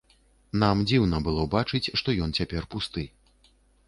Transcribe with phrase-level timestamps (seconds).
[0.61, 3.05] Нам дзіўна было бачыць, што ён цяпер пусты.